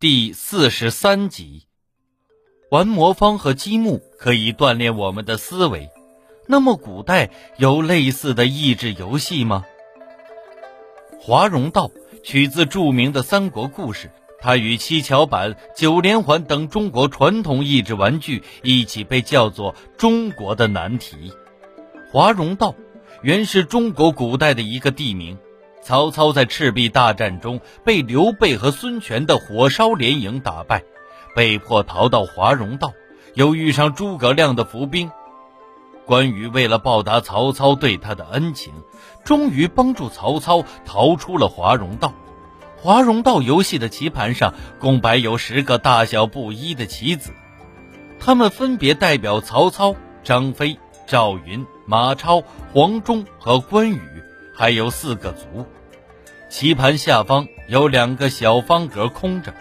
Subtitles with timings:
[0.00, 1.66] 第四十三集，
[2.70, 5.90] 玩魔方和积木可以锻炼我们的思维。
[6.46, 9.64] 那么，古代有类似的益智游戏吗？
[11.18, 11.90] 华容道
[12.22, 21.32] 取自著名的三国故事，它与七巧板、九连环等中国传统益智玩具一起被叫做中国的难题。
[22.12, 22.76] 华容道
[23.24, 25.36] 原是中国古代的一个地名。
[25.88, 30.84] 曹操在赤壁大战中被刘备和孙权的火烧连营打败，
[31.34, 32.92] 被迫逃到华容道，
[33.32, 35.10] 又遇上诸葛亮的伏兵。
[36.04, 38.74] 关羽为了报答曹操对他的恩情，
[39.24, 42.12] 终于帮助曹操逃出了华容道。
[42.76, 47.30] 华容道游戏的棋盘上共摆有十个大小不一的棋子，
[48.20, 52.42] 他们分别代表曹操、张飞、赵云、马超、
[52.74, 54.22] 黄忠和关羽，
[54.54, 55.64] 还有四个卒。
[56.48, 59.52] 棋盘下方有两个小方格空着，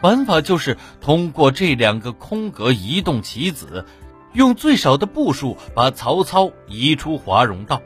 [0.00, 3.86] 玩法就是通过这两个空格移动棋子，
[4.32, 7.80] 用最少的步数把曹操移出华容道。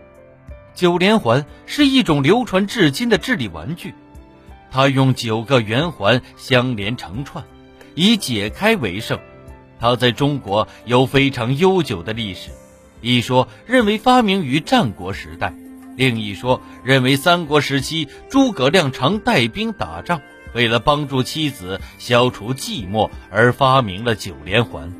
[0.75, 3.95] 九连环是一种流传至今的智力玩具，
[4.71, 7.45] 它用九个圆环相连成串，
[7.95, 9.19] 以解开为胜。
[9.79, 12.51] 它在中国有非常悠久的历史，
[13.03, 15.55] 一说认为发明于战国时代。
[16.01, 20.23] 另一说认为，三国时期诸葛亮常带兵打仗，
[20.55, 24.91] 为了帮助妻子消除寂寞而发明了九连环。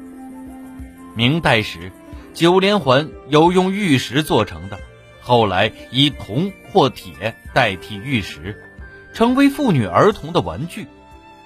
[1.17, 1.91] 明代时，
[2.35, 4.79] 九连环有用玉石做成的，
[5.23, 8.63] 后来以铜或铁代替玉石，
[9.15, 10.87] 成为妇女儿童的玩具。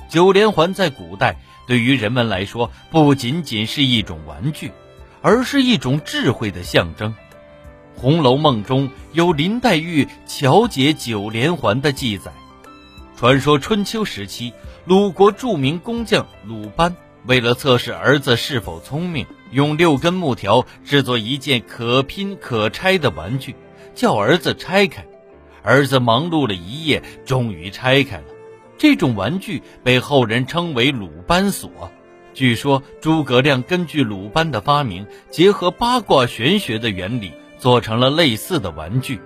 [0.08, 1.36] 九连环在古代
[1.68, 4.72] 对于人们来说，不仅仅是一种玩具，
[5.22, 7.12] 而是一种智慧的象征。
[7.96, 12.32] 《红楼梦》中有林黛玉巧解九连环的记载。
[13.16, 14.52] 传说春秋时期，
[14.84, 23.54] 鲁国著名工匠鲁班为了测试儿子是否聪明，用六根木条制作一件可拼可拆的玩具，
[23.94, 25.06] 叫儿子拆开。
[25.62, 28.24] 儿子忙碌了一夜，终于拆开了。
[28.76, 31.70] 这种玩具被后人称为鲁班锁。
[32.34, 37.32] 据说诸葛亮根据鲁班的发明，结合八卦玄学的原理。
[37.64, 39.22] 做成了类似的玩具，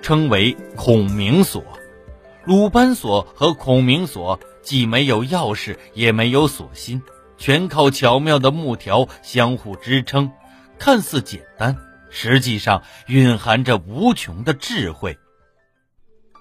[0.00, 1.62] 称为孔明锁。
[2.46, 7.02] 鲁班锁和孔明锁既没有钥匙，也没有锁芯，
[7.36, 10.32] 全靠巧妙的木条相互支撑。
[10.78, 11.76] 看似简单，
[12.08, 15.18] 实际上蕴含着无穷的智慧。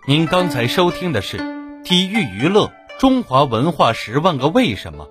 [0.07, 1.37] 您刚才收听的是
[1.83, 5.07] 《体育娱乐中华文化十万个为什么》，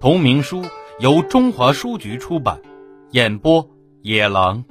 [0.00, 0.64] 同名书
[0.98, 2.62] 由中华书局出版，
[3.10, 3.68] 演播
[4.00, 4.64] 野狼。